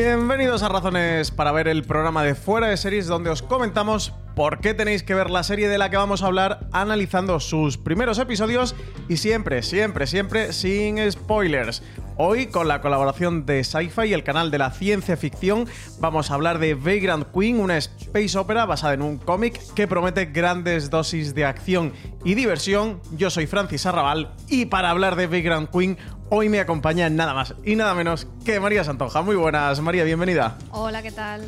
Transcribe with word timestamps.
Bienvenidos 0.00 0.62
a 0.62 0.68
Razones 0.68 1.32
para 1.32 1.50
ver 1.50 1.66
el 1.66 1.82
programa 1.82 2.22
de 2.22 2.36
Fuera 2.36 2.68
de 2.68 2.76
Series 2.76 3.08
donde 3.08 3.30
os 3.30 3.42
comentamos 3.42 4.14
por 4.36 4.60
qué 4.60 4.72
tenéis 4.72 5.02
que 5.02 5.12
ver 5.12 5.28
la 5.28 5.42
serie 5.42 5.68
de 5.68 5.76
la 5.76 5.90
que 5.90 5.96
vamos 5.96 6.22
a 6.22 6.26
hablar 6.26 6.68
analizando 6.70 7.40
sus 7.40 7.78
primeros 7.78 8.20
episodios 8.20 8.76
y 9.08 9.16
siempre, 9.16 9.60
siempre, 9.64 10.06
siempre 10.06 10.52
sin 10.52 10.98
spoilers. 11.10 11.82
Hoy, 12.20 12.48
con 12.48 12.66
la 12.66 12.80
colaboración 12.80 13.46
de 13.46 13.62
Sci-Fi 13.62 14.08
y 14.08 14.12
el 14.12 14.24
canal 14.24 14.50
de 14.50 14.58
la 14.58 14.72
ciencia 14.72 15.16
ficción, 15.16 15.68
vamos 16.00 16.32
a 16.32 16.34
hablar 16.34 16.58
de 16.58 16.74
Vagrant 16.74 17.28
Queen, 17.32 17.60
una 17.60 17.76
space 17.76 18.36
opera 18.36 18.66
basada 18.66 18.94
en 18.94 19.02
un 19.02 19.18
cómic 19.18 19.60
que 19.74 19.86
promete 19.86 20.26
grandes 20.26 20.90
dosis 20.90 21.32
de 21.36 21.44
acción 21.44 21.92
y 22.24 22.34
diversión. 22.34 23.00
Yo 23.12 23.30
soy 23.30 23.46
Francis 23.46 23.86
Arrabal 23.86 24.32
y 24.48 24.66
para 24.66 24.90
hablar 24.90 25.14
de 25.14 25.28
Vagrant 25.28 25.70
Queen, 25.70 25.96
hoy 26.28 26.48
me 26.48 26.58
acompaña 26.58 27.08
nada 27.08 27.34
más 27.34 27.54
y 27.64 27.76
nada 27.76 27.94
menos 27.94 28.26
que 28.44 28.58
María 28.58 28.82
Santoja. 28.82 29.22
Muy 29.22 29.36
buenas, 29.36 29.80
María, 29.80 30.02
bienvenida. 30.02 30.58
Hola, 30.72 31.02
¿qué 31.02 31.12
tal? 31.12 31.42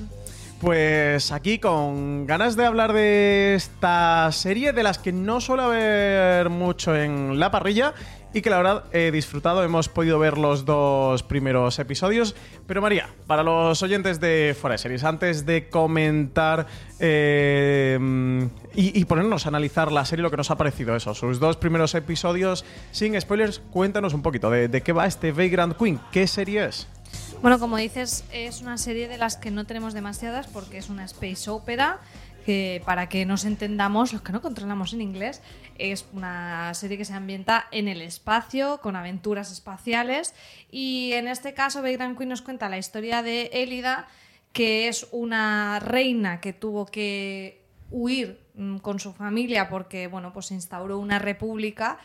Pues 0.61 1.33
aquí 1.33 1.59
con 1.59 2.27
ganas 2.27 2.55
de 2.55 2.67
hablar 2.67 2.93
de 2.93 3.55
esta 3.55 4.31
serie 4.31 4.73
de 4.73 4.83
las 4.83 4.99
que 4.99 5.11
no 5.11 5.41
suele 5.41 5.63
haber 5.63 6.51
mucho 6.51 6.95
en 6.95 7.41
la 7.41 7.51
parrilla 7.51 7.95
y 8.33 8.43
que 8.43 8.51
la 8.51 8.59
verdad 8.59 8.85
he 8.93 9.11
disfrutado. 9.11 9.63
Hemos 9.65 9.89
podido 9.89 10.19
ver 10.19 10.39
los 10.39 10.65
dos 10.65 11.23
primeros 11.23 11.79
episodios. 11.79 12.35
Pero 12.67 12.83
María, 12.83 13.09
para 13.27 13.43
los 13.43 13.83
oyentes 13.83 14.21
de 14.21 14.57
Fuera 14.59 14.75
de 14.75 14.79
Series, 14.79 15.05
antes 15.05 15.47
de 15.47 15.69
comentar 15.69 16.67
eh, 16.99 17.99
y, 18.75 19.05
ponernos 19.05 19.47
a 19.47 19.49
analizar 19.49 19.91
la 19.91 20.05
serie, 20.05 20.23
lo 20.23 20.31
que 20.31 20.37
nos 20.37 20.51
ha 20.51 20.57
parecido 20.57 20.95
eso, 20.95 21.15
sus 21.15 21.41
dos 21.41 21.57
primeros 21.57 21.95
episodios, 21.95 22.65
sin 22.93 23.21
spoilers, 23.21 23.61
cuéntanos 23.71 24.15
un 24.15 24.23
poquito 24.23 24.51
de, 24.51 24.69
de 24.69 24.83
qué 24.83 24.93
va 24.93 25.07
este 25.07 25.33
Vagrant 25.33 25.77
Queen. 25.77 26.01
¿Qué 26.13 26.27
serie 26.27 26.67
es? 26.67 26.87
Bueno, 27.43 27.59
como 27.59 27.79
dices, 27.79 28.25
es 28.33 28.61
una 28.61 28.77
serie 28.77 29.09
de 29.09 29.17
las 29.17 29.37
que 29.37 29.51
no 29.51 29.65
tenemos 29.65 29.95
demasiadas 29.95 30.47
porque 30.47 30.77
es 30.77 30.91
una 30.91 31.05
space 31.05 31.49
opera 31.49 31.99
que 32.51 32.83
para 32.85 33.09
que 33.09 33.25
nos 33.27 33.45
entendamos, 33.45 34.13
los 34.13 34.23
que 34.23 34.33
no 34.33 34.43
controlamos 34.43 34.93
en 34.93 35.03
inglés, 35.03 35.41
es 35.79 36.05
una 36.13 36.75
serie 36.75 36.99
que 36.99 37.05
se 37.05 37.13
ambienta 37.13 37.69
en 37.71 37.87
el 37.87 38.03
espacio, 38.03 38.81
con 38.83 38.97
aventuras 38.97 39.53
espaciales. 39.53 40.35
Y 40.69 41.13
en 41.13 41.29
este 41.29 41.55
caso, 41.55 41.81
Vagrant 41.81 42.19
Queen 42.19 42.31
nos 42.31 42.43
cuenta 42.43 42.69
la 42.69 42.77
historia 42.77 43.23
de 43.23 43.51
Elida, 43.53 44.09
que 44.53 44.89
es 44.89 45.07
una 45.13 45.79
reina 45.79 46.41
que 46.41 46.53
tuvo 46.53 46.87
que 46.87 47.63
huir 47.93 48.41
mm, 48.55 48.79
con 48.79 48.99
su 48.99 49.13
familia 49.13 49.69
porque 49.69 50.09
bueno, 50.09 50.33
pues 50.33 50.47
se 50.47 50.55
instauró 50.55 50.99
una 50.99 51.21
república 51.21 51.99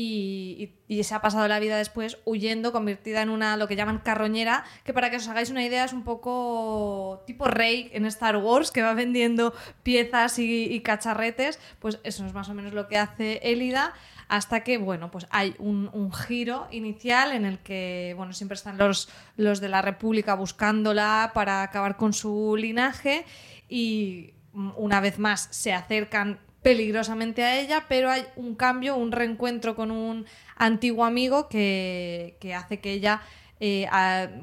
y, 0.00 1.02
se 1.02 1.14
ha 1.14 1.20
pasado 1.20 1.48
la 1.48 1.58
vida 1.58 1.76
después 1.76 2.18
huyendo, 2.24 2.70
convertida 2.70 3.20
en 3.22 3.30
una, 3.30 3.56
lo 3.56 3.66
que 3.66 3.74
llaman 3.74 3.98
carroñera, 3.98 4.64
que 4.84 4.92
para 4.92 5.10
que 5.10 5.16
os 5.16 5.26
hagáis 5.26 5.50
una 5.50 5.64
idea 5.64 5.84
es 5.84 5.92
un 5.92 6.04
poco 6.04 7.24
tipo 7.26 7.46
Rey 7.46 7.90
en 7.92 8.06
Star 8.06 8.36
Wars, 8.36 8.70
que 8.70 8.82
va 8.82 8.94
vendiendo 8.94 9.54
piezas 9.82 10.38
y, 10.38 10.80
cacharretes, 10.80 11.58
pues 11.80 11.98
eso 12.04 12.24
es 12.24 12.32
más 12.32 12.48
o 12.48 12.54
menos 12.54 12.74
lo 12.74 12.86
que 12.86 12.96
hace 12.96 13.40
Elida 13.42 13.92
hasta 14.28 14.62
que, 14.62 14.78
bueno, 14.78 15.10
pues 15.10 15.26
hay 15.30 15.56
un, 15.58 16.12
giro 16.12 16.68
inicial 16.70 17.32
en 17.32 17.44
el 17.44 17.58
que, 17.58 18.14
bueno, 18.16 18.32
siempre 18.32 18.54
están 18.54 18.78
los, 18.78 19.08
los 19.36 19.60
de 19.60 19.68
la 19.68 19.82
República 19.82 20.34
buscándola 20.34 21.32
para 21.34 21.62
acabar 21.62 21.96
con 21.96 22.12
su 22.12 22.54
linaje 22.56 23.24
y 23.68 24.34
mm, 24.52 24.70
una 24.76 25.00
vez 25.00 25.18
más 25.18 25.48
se 25.50 25.72
acercan 25.72 26.38
peligrosamente 26.62 27.44
a 27.44 27.58
ella, 27.58 27.84
pero 27.88 28.10
hay 28.10 28.24
un 28.36 28.54
cambio, 28.54 28.96
un 28.96 29.12
reencuentro 29.12 29.76
con 29.76 29.90
un 29.90 30.26
antiguo 30.56 31.04
amigo 31.04 31.48
que, 31.48 32.36
hace 32.56 32.80
que 32.80 32.92
ella... 32.92 33.22
Eh, 33.60 33.88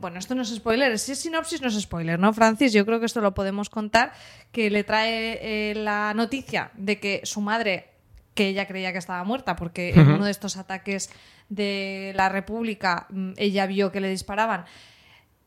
bueno, 0.02 0.20
esto 0.20 0.36
no 0.36 0.42
es 0.42 0.54
spoiler, 0.54 1.00
si 1.00 1.14
es 1.14 1.20
sinopsis 1.20 1.62
no 1.62 1.70
es 1.70 1.80
spoiler, 1.80 2.20
¿no, 2.20 2.34
Francis? 2.34 2.74
Yo 2.74 2.86
creo 2.86 3.00
que 3.00 3.06
esto 3.06 3.22
lo 3.22 3.34
podemos 3.34 3.70
contar, 3.70 4.12
que 4.52 4.70
le 4.70 4.84
trae 4.84 5.40
eh, 5.42 5.76
la 5.76 6.14
noticia 6.14 6.72
de 6.74 7.00
que 7.00 7.22
su 7.24 7.40
madre, 7.40 7.92
que 8.34 8.50
ella 8.50 8.68
creía 8.68 8.92
que 8.92 8.98
estaba 8.98 9.24
muerta, 9.24 9.56
porque 9.56 9.92
en 9.92 10.12
uno 10.12 10.26
de 10.26 10.32
estos 10.32 10.58
ataques 10.58 11.10
de 11.48 12.12
la 12.16 12.28
República 12.28 13.08
mm, 13.10 13.34
ella 13.38 13.66
vio 13.68 13.92
que 13.94 14.02
le 14.02 14.10
disparaban, 14.10 14.66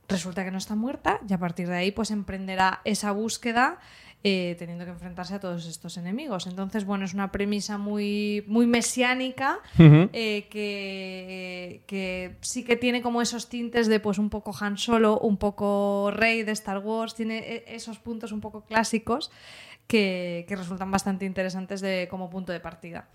resulta 0.09 0.45
que 0.45 0.51
no 0.51 0.59
está 0.59 0.75
muerta 0.75 1.21
y 1.29 1.33
a 1.35 1.39
partir 1.39 1.69
de 1.69 1.77
ahí 1.77 1.91
pues 1.91 2.11
emprenderá 2.11 2.81
esa 2.85 3.13
búsqueda 3.13 3.79
eh, 4.25 4.57
teniendo 4.59 4.85
que 4.85 4.91
enfrentarse 4.91 5.35
a 5.35 5.41
todos 5.41 5.67
estos 5.67 5.97
enemigos. 5.97 6.49
Entonces, 6.49 6.85
bueno, 6.85 7.05
es 7.05 7.15
una 7.15 7.31
premisa 7.31 7.79
muy, 7.79 8.43
muy 8.49 8.67
mesiánica 8.67 9.61
eh, 9.79 10.49
que, 10.51 11.83
que, 11.87 12.37
sí 12.41 12.65
que 12.65 12.75
tiene 12.77 13.01
como 13.01 13.23
esos 13.23 13.49
tintes 13.49 13.87
de 13.87 14.01
pues 14.01 14.19
un 14.19 14.29
poco 14.29 14.53
Han 14.61 14.77
Solo, 14.77 15.21
un 15.21 15.37
poco 15.37 16.11
Rey 16.13 16.43
de 16.43 16.53
Star 16.53 16.79
Wars, 16.79 17.15
tiene 17.15 17.39
e, 17.39 17.77
esos 17.77 18.01
puntos 18.01 18.33
un 18.33 18.41
poco 18.41 18.63
clásicos 18.63 19.31
que, 19.87 20.45
que 20.49 20.57
resultan 20.57 20.91
bastante 20.91 21.25
interesantes 21.25 21.81
de, 21.81 22.09
como 22.11 22.29
punto 22.29 22.53
de 22.53 22.59
partida. 22.59 23.09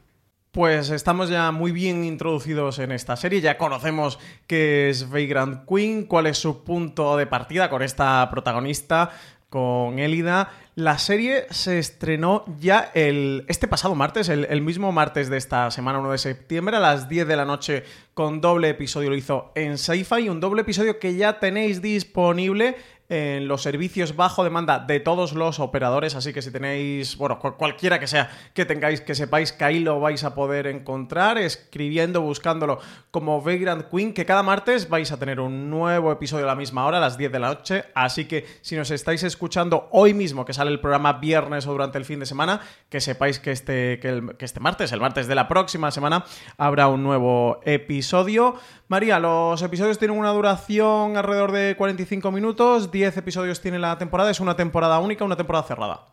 Pues 0.53 0.91
estamos 0.91 1.29
ya 1.29 1.51
muy 1.51 1.71
bien 1.71 2.05
introducidos 2.05 2.77
en 2.77 2.91
esta 2.91 3.15
serie, 3.15 3.41
ya 3.41 3.57
conocemos 3.57 4.19
qué 4.45 4.89
es 4.89 5.09
Vagrant 5.09 5.67
Queen, 5.67 6.05
cuál 6.05 6.27
es 6.27 6.37
su 6.37 6.63
punto 6.63 7.17
de 7.17 7.25
partida 7.25 7.71
con 7.71 7.81
esta 7.81 8.29
protagonista, 8.29 9.09
con 9.49 9.99
Elida. 9.99 10.49
La 10.75 10.97
serie 10.97 11.45
se 11.51 11.77
estrenó 11.77 12.45
ya 12.59 12.89
el, 12.95 13.45
este 13.47 13.67
pasado 13.67 13.93
martes, 13.93 14.27
el, 14.27 14.61
mismo 14.63 14.91
martes 14.91 15.29
de 15.29 15.37
esta 15.37 15.69
semana, 15.69 15.99
1 15.99 16.11
de 16.13 16.17
septiembre, 16.17 16.77
a 16.77 16.79
las 16.79 17.07
10 17.07 17.27
de 17.27 17.35
la 17.35 17.45
noche, 17.45 17.83
con 18.15 18.41
doble 18.41 18.69
episodio. 18.69 19.11
Lo 19.11 19.15
hizo 19.15 19.51
en 19.53 19.77
Sci-Fi, 19.77 20.29
un 20.29 20.39
doble 20.39 20.63
episodio 20.63 20.97
que 20.97 21.15
ya 21.15 21.39
tenéis 21.39 21.79
disponible 21.79 22.75
en 23.09 23.47
los 23.47 23.61
servicios 23.61 24.15
bajo 24.15 24.43
demanda 24.43 24.79
de 24.79 24.99
todos 24.99 25.33
los 25.33 25.59
operadores, 25.59 26.15
así 26.15 26.33
que 26.33 26.41
si 26.41 26.51
tenéis, 26.51 27.17
bueno, 27.17 27.39
cualquiera 27.39 27.99
que 27.99 28.07
sea 28.07 28.29
que 28.53 28.65
tengáis, 28.65 29.01
que 29.01 29.13
sepáis 29.13 29.51
que 29.51 29.63
ahí 29.65 29.79
lo 29.79 29.99
vais 29.99 30.23
a 30.23 30.33
poder 30.33 30.67
encontrar, 30.67 31.37
escribiendo, 31.37 32.21
buscándolo 32.21 32.79
como 33.11 33.41
Vagrant 33.41 33.89
Queen, 33.89 34.13
que 34.13 34.25
cada 34.25 34.41
martes 34.41 34.89
vais 34.89 35.11
a 35.11 35.19
tener 35.19 35.39
un 35.39 35.69
nuevo 35.69 36.11
episodio 36.11 36.45
a 36.45 36.47
la 36.47 36.55
misma 36.55 36.85
hora, 36.85 36.97
a 36.97 37.01
las 37.01 37.17
10 37.17 37.31
de 37.31 37.39
la 37.39 37.47
noche, 37.47 37.83
así 37.93 38.25
que 38.25 38.45
si 38.61 38.75
nos 38.75 38.89
estáis 38.89 39.23
escuchando 39.23 39.89
hoy 39.91 40.13
mismo, 40.13 40.45
que 40.45 40.53
sale 40.53 40.71
el 40.71 40.79
programa 40.79 41.13
viernes 41.13 41.67
o 41.67 41.71
durante 41.71 41.97
el 41.97 42.05
fin 42.05 42.19
de 42.19 42.25
semana, 42.25 42.61
que 42.89 43.01
sepáis 43.01 43.39
que 43.39 43.51
este, 43.51 43.99
que, 43.99 44.35
este 44.39 44.59
martes, 44.59 44.91
el 44.91 44.99
martes 44.99 45.27
de 45.27 45.35
la 45.35 45.47
próxima 45.47 45.91
semana, 45.91 46.23
habrá 46.57 46.87
un 46.87 47.03
nuevo 47.03 47.59
episodio. 47.65 48.55
María, 48.87 49.19
los 49.19 49.61
episodios 49.61 49.97
tienen 49.97 50.17
una 50.17 50.31
duración 50.31 51.17
alrededor 51.17 51.51
de 51.51 51.75
45 51.75 52.31
minutos, 52.31 52.91
10 52.91 53.02
episodios 53.05 53.61
tiene 53.61 53.79
la 53.79 53.97
temporada, 53.97 54.31
es 54.31 54.39
una 54.39 54.55
temporada 54.55 54.99
única, 54.99 55.25
una 55.25 55.35
temporada 55.35 55.65
cerrada. 55.65 56.05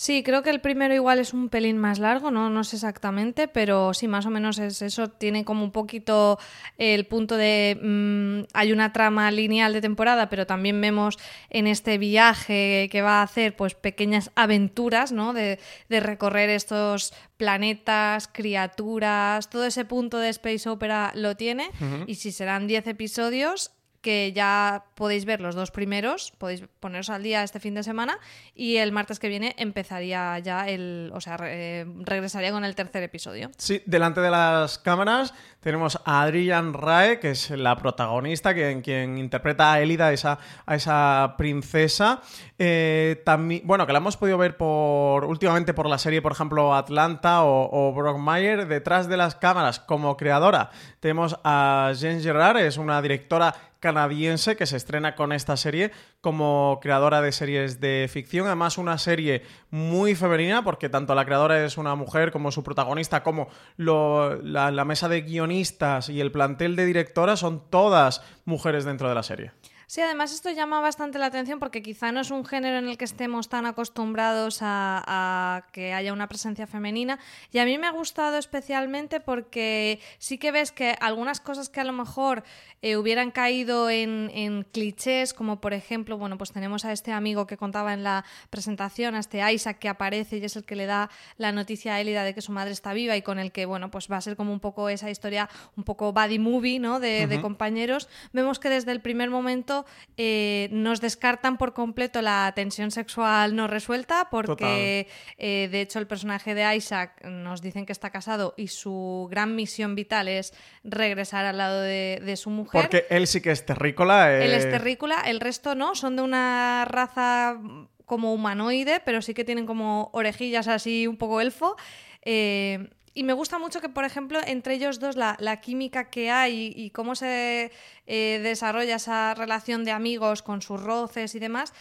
Sí, 0.00 0.22
creo 0.22 0.44
que 0.44 0.50
el 0.50 0.60
primero 0.60 0.94
igual 0.94 1.18
es 1.18 1.34
un 1.34 1.48
pelín 1.48 1.76
más 1.76 1.98
largo, 1.98 2.30
no, 2.30 2.50
no 2.50 2.62
sé 2.62 2.76
exactamente, 2.76 3.48
pero 3.48 3.92
sí, 3.94 4.06
más 4.06 4.26
o 4.26 4.30
menos 4.30 4.60
es 4.60 4.80
eso. 4.80 5.08
Tiene 5.08 5.44
como 5.44 5.64
un 5.64 5.72
poquito 5.72 6.38
el 6.76 7.04
punto 7.06 7.36
de. 7.36 7.76
Mm, 7.82 8.46
hay 8.54 8.70
una 8.70 8.92
trama 8.92 9.28
lineal 9.32 9.72
de 9.72 9.80
temporada, 9.80 10.28
pero 10.28 10.46
también 10.46 10.80
vemos 10.80 11.18
en 11.50 11.66
este 11.66 11.98
viaje 11.98 12.88
que 12.92 13.02
va 13.02 13.18
a 13.18 13.22
hacer, 13.24 13.56
pues 13.56 13.74
pequeñas 13.74 14.30
aventuras, 14.36 15.10
¿no? 15.10 15.32
De, 15.32 15.58
recorrer 15.90 16.48
estos 16.48 17.12
planetas, 17.36 18.28
criaturas, 18.28 19.50
todo 19.50 19.64
ese 19.64 19.84
punto 19.84 20.18
de 20.18 20.28
Space 20.28 20.68
Opera 20.68 21.10
lo 21.16 21.36
tiene. 21.36 21.72
Y 22.06 22.14
si 22.14 22.30
serán 22.30 22.68
10 22.68 22.86
episodios, 22.86 23.72
que 24.08 24.32
ya 24.32 24.84
podéis 24.94 25.26
ver 25.26 25.42
los 25.42 25.54
dos 25.54 25.70
primeros, 25.70 26.32
podéis 26.38 26.64
poneros 26.80 27.10
al 27.10 27.22
día 27.22 27.42
este 27.42 27.60
fin 27.60 27.74
de 27.74 27.82
semana 27.82 28.18
y 28.54 28.76
el 28.76 28.90
martes 28.90 29.18
que 29.18 29.28
viene 29.28 29.54
empezaría 29.58 30.38
ya 30.38 30.66
el, 30.66 31.10
o 31.12 31.20
sea, 31.20 31.36
regresaría 31.36 32.50
con 32.50 32.64
el 32.64 32.74
tercer 32.74 33.02
episodio. 33.02 33.50
Sí, 33.58 33.82
delante 33.84 34.22
de 34.22 34.30
las 34.30 34.78
cámaras 34.78 35.34
tenemos 35.60 36.00
a 36.06 36.22
Adrian 36.22 36.72
Rae, 36.72 37.20
que 37.20 37.32
es 37.32 37.50
la 37.50 37.76
protagonista, 37.76 38.54
quien, 38.54 38.80
quien 38.80 39.18
interpreta 39.18 39.74
a 39.74 39.80
Elida, 39.82 40.06
a 40.06 40.12
esa, 40.14 40.38
a 40.64 40.74
esa 40.74 41.34
princesa. 41.36 42.22
Eh, 42.58 43.20
también, 43.26 43.62
bueno, 43.64 43.86
que 43.86 43.92
la 43.92 43.98
hemos 43.98 44.16
podido 44.16 44.38
ver 44.38 44.56
por 44.56 45.26
últimamente 45.26 45.74
por 45.74 45.86
la 45.86 45.98
serie, 45.98 46.22
por 46.22 46.32
ejemplo, 46.32 46.74
Atlanta 46.74 47.42
o, 47.42 47.68
o 47.70 47.92
Brock 47.92 48.16
Mayer. 48.16 48.66
Detrás 48.68 49.08
de 49.08 49.18
las 49.18 49.34
cámaras, 49.34 49.80
como 49.80 50.16
creadora, 50.16 50.70
tenemos 51.00 51.38
a 51.44 51.92
Jen 51.94 52.22
Gerard, 52.22 52.58
es 52.58 52.78
una 52.78 53.02
directora 53.02 53.54
canadiense 53.80 54.56
que 54.56 54.66
se 54.66 54.76
estrena 54.76 55.14
con 55.14 55.32
esta 55.32 55.56
serie 55.56 55.92
como 56.20 56.78
creadora 56.82 57.20
de 57.20 57.32
series 57.32 57.80
de 57.80 58.08
ficción. 58.10 58.46
Además, 58.46 58.78
una 58.78 58.98
serie 58.98 59.42
muy 59.70 60.14
femenina, 60.14 60.64
porque 60.64 60.88
tanto 60.88 61.14
la 61.14 61.24
creadora 61.24 61.64
es 61.64 61.78
una 61.78 61.94
mujer 61.94 62.32
como 62.32 62.50
su 62.50 62.62
protagonista, 62.62 63.22
como 63.22 63.48
la, 63.76 64.84
mesa 64.84 65.08
de 65.08 65.22
guionistas 65.22 66.08
y 66.08 66.20
el 66.20 66.32
plantel 66.32 66.76
de 66.76 66.86
directoras 66.86 67.40
son 67.40 67.68
todas 67.70 68.22
mujeres 68.44 68.84
dentro 68.84 69.08
de 69.08 69.14
la 69.14 69.22
serie. 69.22 69.52
Sí, 69.90 70.02
además 70.02 70.34
esto 70.34 70.50
llama 70.50 70.82
bastante 70.82 71.18
la 71.18 71.24
atención 71.24 71.58
porque 71.58 71.80
quizá 71.80 72.12
no 72.12 72.20
es 72.20 72.30
un 72.30 72.44
género 72.44 72.76
en 72.76 72.90
el 72.90 72.98
que 72.98 73.06
estemos 73.06 73.48
tan 73.48 73.64
acostumbrados 73.64 74.58
a, 74.60 75.64
que 75.72 75.94
haya 75.94 76.12
una 76.12 76.28
presencia 76.28 76.66
femenina. 76.66 77.18
Y 77.52 77.58
a 77.58 77.64
mí 77.64 77.78
me 77.78 77.86
ha 77.86 77.90
gustado 77.90 78.36
especialmente 78.36 79.18
porque 79.18 79.98
sí 80.18 80.36
que 80.36 80.52
ves 80.52 80.72
que 80.72 80.94
algunas 81.00 81.40
cosas 81.40 81.70
que 81.70 81.80
a 81.80 81.84
lo 81.84 81.94
mejor 81.94 82.44
eh, 82.82 82.98
hubieran 82.98 83.30
caído 83.30 83.88
en, 83.88 84.66
clichés, 84.72 85.32
como 85.32 85.58
por 85.58 85.72
ejemplo, 85.72 86.18
bueno, 86.18 86.36
pues 86.36 86.52
tenemos 86.52 86.84
a 86.84 86.92
este 86.92 87.10
amigo 87.10 87.46
que 87.46 87.56
contaba 87.56 87.94
en 87.94 88.04
la 88.04 88.26
presentación, 88.50 89.14
a 89.14 89.20
este 89.20 89.40
Isaac 89.50 89.78
que 89.78 89.88
aparece 89.88 90.36
y 90.36 90.44
es 90.44 90.54
el 90.56 90.66
que 90.66 90.76
le 90.76 90.84
da 90.84 91.08
la 91.38 91.50
noticia 91.50 91.94
a 91.94 92.00
Elida 92.02 92.24
de 92.24 92.34
que 92.34 92.42
su 92.42 92.52
madre 92.52 92.72
está 92.72 92.92
viva 92.92 93.16
y 93.16 93.22
con 93.22 93.38
el 93.38 93.52
que, 93.52 93.64
bueno, 93.64 93.90
pues 93.90 94.12
va 94.12 94.18
a 94.18 94.20
ser 94.20 94.36
como 94.36 94.52
un 94.52 94.60
poco 94.60 94.90
esa 94.90 95.10
historia, 95.10 95.48
un 95.78 95.84
poco 95.84 96.12
buddy 96.12 96.38
movie, 96.38 96.78
¿no? 96.78 97.00
De, 97.00 97.26
de 97.26 97.40
compañeros. 97.40 98.06
Vemos 98.34 98.58
que 98.58 98.68
desde 98.68 98.92
el 98.92 99.00
primer 99.00 99.30
momento 99.30 99.77
eh, 100.16 100.68
nos 100.70 101.00
descartan 101.00 101.58
por 101.58 101.74
completo 101.74 102.22
la 102.22 102.52
tensión 102.54 102.90
sexual 102.90 103.56
no 103.56 103.66
resuelta 103.66 104.28
porque 104.30 105.08
eh, 105.36 105.68
de 105.70 105.80
hecho 105.80 105.98
el 105.98 106.06
personaje 106.06 106.54
de 106.54 106.76
Isaac 106.76 107.24
nos 107.24 107.62
dicen 107.62 107.86
que 107.86 107.92
está 107.92 108.10
casado 108.10 108.54
y 108.56 108.68
su 108.68 109.28
gran 109.30 109.54
misión 109.54 109.94
vital 109.94 110.28
es 110.28 110.52
regresar 110.84 111.44
al 111.44 111.58
lado 111.58 111.80
de, 111.82 112.34
su 112.36 112.50
mujer. 112.50 112.82
Porque 112.82 113.06
él 113.10 113.26
sí 113.26 113.40
que 113.40 113.50
es 113.50 113.66
terrícola. 113.66 114.32
Él 114.32 114.52
es 114.52 114.64
eh. 114.64 114.70
terrícola, 114.70 115.22
el 115.26 115.40
resto 115.40 115.74
no, 115.74 115.94
son 115.94 116.16
de 116.16 116.22
una 116.22 116.84
raza 116.86 117.58
como 118.04 118.32
humanoide, 118.32 119.00
pero 119.04 119.22
sí 119.22 119.34
que 119.34 119.44
tienen 119.44 119.66
como 119.66 120.10
orejillas 120.12 120.68
así 120.68 121.06
un 121.06 121.16
poco 121.16 121.40
elfo. 121.40 121.76
Eh, 122.22 122.90
y 123.18 123.24
me 123.24 123.32
gusta 123.32 123.58
mucho 123.58 123.80
que, 123.80 123.88
por 123.88 124.04
ejemplo, 124.04 124.38
entre 124.46 124.74
ellos 124.74 125.00
dos 125.00 125.16
la, 125.16 125.60
química 125.60 126.08
que 126.08 126.30
hay 126.30 126.72
y, 126.76 126.90
cómo 126.90 127.16
se 127.16 127.72
eh, 128.06 128.40
desarrolla 128.44 128.94
esa 128.94 129.34
relación 129.34 129.82
de 129.82 129.90
amigos 129.90 130.40
con 130.44 130.62
sus 130.62 130.80
roces 130.80 131.34
y 131.34 131.40
demás, 131.40 131.74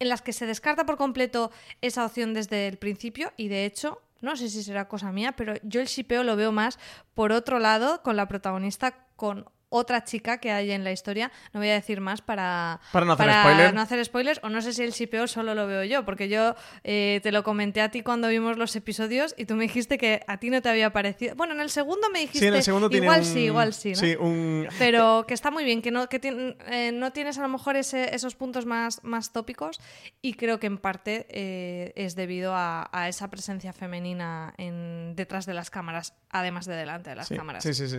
en 0.00 0.10
las 0.10 0.20
que 0.20 0.34
se 0.34 0.44
descarta 0.44 0.84
por 0.84 0.98
completo 0.98 1.50
esa 1.80 2.04
opción 2.04 2.34
desde 2.34 2.68
el 2.68 2.76
principio 2.76 3.32
y 3.38 3.48
de 3.48 3.64
hecho, 3.64 4.02
no 4.20 4.36
sé 4.36 4.50
si 4.50 4.62
será 4.62 4.86
cosa 4.86 5.12
mía, 5.12 5.32
pero 5.32 5.54
yo 5.62 5.80
el 5.80 5.86
shipeo 5.86 6.24
lo 6.24 6.36
veo 6.36 6.52
más 6.52 6.78
por 7.14 7.32
otro 7.32 7.58
lado 7.58 8.02
con 8.02 8.16
la 8.16 8.28
protagonista 8.28 9.06
con 9.16 9.46
otra 9.72 10.04
chica 10.04 10.38
que 10.38 10.52
hay 10.52 10.70
en 10.70 10.84
la 10.84 10.92
historia. 10.92 11.32
No 11.52 11.60
voy 11.60 11.70
a 11.70 11.74
decir 11.74 12.00
más 12.00 12.20
para, 12.20 12.80
para, 12.92 13.06
no, 13.06 13.12
hacer 13.14 13.74
no, 13.74 13.80
hacer 13.80 14.04
spoilers. 14.04 14.40
O 14.42 14.48
no 14.48 14.62
sé 14.62 14.72
si 14.72 14.82
el 14.82 14.92
shipeo 14.92 15.26
solo 15.26 15.54
lo 15.54 15.66
veo 15.66 15.82
yo, 15.84 16.04
porque 16.04 16.28
yo 16.28 16.54
eh, 16.84 17.20
te 17.22 17.32
lo 17.32 17.42
comenté 17.42 17.80
a 17.80 17.90
ti 17.90 18.02
cuando 18.02 18.28
vimos 18.28 18.58
los 18.58 18.76
episodios 18.76 19.34
y 19.36 19.46
tú 19.46 19.54
me 19.54 19.64
dijiste 19.64 19.98
que 19.98 20.22
a 20.26 20.38
ti 20.38 20.50
no 20.50 20.62
te 20.62 20.68
había 20.68 20.92
parecido. 20.92 21.34
Bueno, 21.34 21.54
en 21.54 21.60
el 21.60 21.70
segundo 21.70 22.08
me 22.10 22.20
dijiste. 22.20 22.40
Sí, 22.40 22.46
en 22.46 22.54
el 22.54 22.62
segundo 22.62 22.88
igual 22.92 23.24
sí, 23.24 23.40
igual 23.40 23.72
sí. 23.72 23.94
Sí, 23.94 24.14
un... 24.18 24.68
Pero 24.78 25.24
que 25.26 25.34
está 25.34 25.50
muy 25.50 25.64
bien, 25.64 25.82
que 25.82 25.90
no, 25.90 26.08
que 26.08 26.20
eh, 26.22 26.92
no 26.92 27.12
tienes 27.12 27.38
a 27.38 27.42
lo 27.42 27.48
mejor 27.48 27.76
esos 27.76 28.34
puntos 28.34 28.66
más, 28.66 29.02
más 29.02 29.32
tópicos 29.32 29.80
y 30.20 30.34
creo 30.34 30.60
que 30.60 30.66
en 30.66 30.78
parte 30.78 31.26
eh, 31.30 31.92
es 31.96 32.14
debido 32.14 32.52
a, 32.54 32.88
esa 33.08 33.28
presencia 33.28 33.72
femenina 33.72 34.54
en, 34.58 35.14
detrás 35.16 35.46
de 35.46 35.54
las 35.54 35.70
cámaras, 35.70 36.14
además 36.30 36.66
de 36.66 36.76
delante 36.76 37.10
de 37.10 37.16
las 37.16 37.28
cámaras. 37.28 37.62
Sí, 37.62 37.74
sí, 37.74 37.88
sí. 37.88 37.98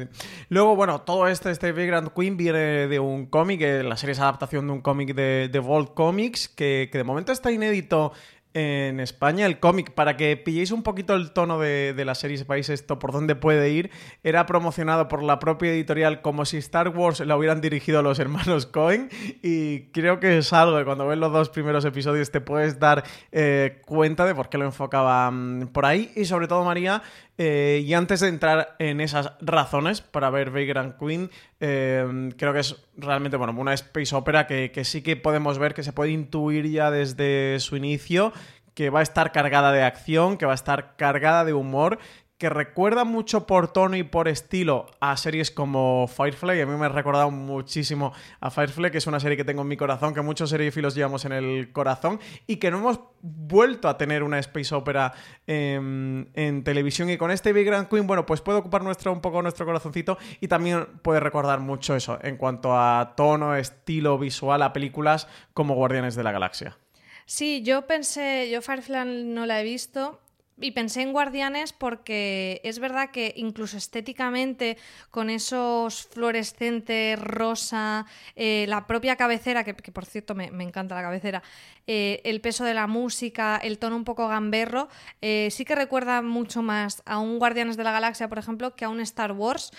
Luego, 0.49 0.75
bueno, 0.75 1.01
todo 1.01 1.27
este, 1.27 1.51
este 1.51 1.62
Big 1.71 1.87
Grand 1.87 2.09
Queen 2.13 2.35
viene 2.35 2.87
de 2.87 2.99
un 2.99 3.27
cómic, 3.27 3.61
eh, 3.61 3.83
la 3.83 3.95
serie 3.95 4.11
es 4.13 4.19
adaptación 4.19 4.67
de 4.67 4.73
un 4.73 4.81
cómic 4.81 5.15
de, 5.15 5.49
de 5.51 5.59
Vault 5.59 5.93
Comics, 5.93 6.49
que, 6.49 6.89
de 6.91 7.03
momento 7.03 7.31
está 7.31 7.51
inédito 7.51 8.11
en 8.53 8.99
España. 8.99 9.45
El 9.45 9.59
cómic, 9.59 9.91
para 9.91 10.15
que 10.17 10.37
pilléis 10.37 10.71
un 10.71 10.83
poquito 10.83 11.15
el 11.15 11.31
tono 11.31 11.59
de, 11.59 11.93
la 12.05 12.15
serie 12.15 12.35
y 12.35 12.37
sepáis 12.37 12.69
esto, 12.69 12.99
por 12.99 13.11
dónde 13.11 13.35
puede 13.35 13.69
ir, 13.69 13.89
era 14.23 14.45
promocionado 14.45 15.07
por 15.07 15.23
la 15.23 15.39
propia 15.39 15.71
editorial 15.71 16.21
como 16.21 16.45
si 16.45 16.57
Star 16.57 16.89
Wars 16.89 17.19
la 17.21 17.37
hubieran 17.37 17.61
dirigido 17.61 18.01
los 18.01 18.19
hermanos 18.19 18.65
Cohen. 18.65 19.09
Y 19.41 19.91
creo 19.91 20.19
que 20.19 20.37
es 20.37 20.53
algo 20.53 20.77
que 20.77 20.85
cuando 20.85 21.07
ves 21.07 21.17
los 21.17 21.31
dos 21.31 21.49
primeros 21.49 21.85
episodios 21.85 22.31
te 22.31 22.41
puedes 22.41 22.79
dar 22.79 23.03
eh, 23.31 23.81
cuenta 23.85 24.25
de 24.25 24.35
por 24.35 24.49
qué 24.49 24.57
lo 24.57 24.65
enfocaban 24.65 25.69
por 25.73 25.85
ahí. 25.85 26.11
Y 26.15 26.25
sobre 26.25 26.47
todo, 26.47 26.63
María, 26.63 27.01
eh, 27.37 27.83
y 27.83 27.93
antes 27.95 28.19
de 28.19 28.27
entrar 28.27 28.75
en 28.77 29.01
esas 29.01 29.31
razones 29.41 30.01
para 30.01 30.29
ver 30.29 30.51
Vagrant 30.51 30.97
Queen, 30.99 31.31
eh, 31.65 32.29
creo 32.37 32.51
que 32.51 32.59
es 32.59 32.75
realmente 32.97 33.37
bueno, 33.37 33.53
una 33.57 33.73
space 33.73 34.13
opera 34.13 34.45
que, 34.47 34.71
que, 34.71 34.83
sí 34.83 35.01
que 35.01 35.15
podemos 35.15 35.59
ver 35.59 35.73
que 35.73 35.81
se 35.81 35.93
puede 35.93 36.11
intuir 36.11 36.69
ya 36.69 36.91
desde 36.91 37.57
su 37.61 37.77
inicio 37.77 38.33
que 38.73 38.89
va 38.89 38.99
a 38.99 39.03
estar 39.03 39.31
cargada 39.31 39.71
de 39.71 39.83
acción, 39.83 40.37
que 40.37 40.45
va 40.45 40.51
a 40.51 40.55
estar 40.55 40.97
cargada 40.97 41.45
de 41.45 41.53
humor 41.53 41.99
que 42.43 42.49
recuerda 42.49 43.05
mucho 43.05 43.47
por 43.47 43.71
tono 43.71 43.95
y 43.95 44.03
por 44.03 44.27
estilo 44.27 44.87
a 44.99 45.15
series 45.15 45.49
como 45.49 46.09
Firefly. 46.09 46.59
A 46.59 46.65
mí 46.65 46.77
me 46.77 46.87
ha 46.87 46.89
recordado 46.89 47.31
muchísimo 47.31 48.11
a 48.41 48.51
Firefly, 48.51 48.91
que 48.91 48.97
es 48.97 49.07
una 49.07 49.21
serie 49.21 49.37
que 49.37 49.45
tengo 49.45 49.61
en 49.61 49.69
mi 49.69 49.77
corazón, 49.77 50.13
que 50.13 50.19
muchos 50.19 50.49
seriefilos 50.49 50.93
llevamos 50.93 51.23
en 51.23 51.31
el 51.31 51.71
corazón 51.71 52.19
y 52.45 52.57
que 52.57 52.69
no 52.69 52.79
hemos 52.79 52.99
vuelto 53.21 53.87
a 53.87 53.97
tener 53.97 54.23
una 54.23 54.39
space 54.39 54.75
opera 54.75 55.13
en, 55.47 56.63
televisión. 56.65 57.09
Y 57.09 57.15
con 57.15 57.31
este 57.31 57.53
Big 57.53 57.65
Grand 57.65 57.87
Queen, 57.87 58.07
bueno, 58.07 58.25
pues 58.25 58.41
puede 58.41 58.59
ocupar 58.59 58.83
nuestro, 58.83 59.13
un 59.13 59.21
poco 59.21 59.41
nuestro 59.41 59.65
corazoncito 59.65 60.17
y 60.41 60.49
también 60.49 60.85
puede 61.01 61.21
recordar 61.21 61.61
mucho 61.61 61.95
eso 61.95 62.19
en 62.21 62.35
cuanto 62.35 62.77
a 62.77 63.13
tono, 63.15 63.55
estilo 63.55 64.17
visual 64.17 64.63
a 64.63 64.73
películas 64.73 65.29
como 65.53 65.75
Guardianes 65.75 66.15
de 66.15 66.23
la 66.23 66.33
Galaxia. 66.33 66.77
Sí, 67.25 67.63
yo 67.63 67.87
pensé, 67.87 68.49
yo 68.51 68.61
Firefly 68.61 69.23
no 69.23 69.45
la 69.45 69.61
he 69.61 69.63
visto, 69.63 70.19
y 70.63 70.71
pensé 70.71 71.01
en 71.01 71.11
Guardianes 71.11 71.73
porque 71.73 72.61
es 72.63 72.79
verdad 72.79 73.11
que 73.11 73.33
incluso 73.35 73.75
estéticamente, 73.75 74.77
con 75.11 75.29
esos 75.29 76.07
fluorescentes 76.07 77.19
rosa, 77.19 78.05
eh, 78.37 78.65
la 78.69 78.87
propia 78.87 79.17
cabecera, 79.17 79.65
que, 79.65 79.73
por 79.73 80.05
cierto 80.05 80.35
me, 80.35 80.45
encanta 80.45 80.95
la 80.95 81.01
cabecera, 81.01 81.43
eh, 81.85 82.21
el 82.23 82.39
peso 82.39 82.63
de 82.63 82.73
la 82.73 82.87
música, 82.87 83.57
el 83.57 83.77
tono 83.77 83.97
un 83.97 84.05
poco 84.05 84.29
gamberro, 84.29 84.87
eh, 85.21 85.49
sí 85.51 85.65
que 85.65 85.75
recuerda 85.75 86.21
mucho 86.21 86.61
más 86.61 87.03
a 87.05 87.19
un 87.19 87.39
Guardianes 87.39 87.75
de 87.75 87.83
la 87.83 87.91
Galaxia, 87.91 88.29
por 88.29 88.39
ejemplo, 88.39 88.73
que 88.73 88.85
a 88.85 88.89
un 88.89 89.01
Star 89.01 89.33
Wars, 89.33 89.71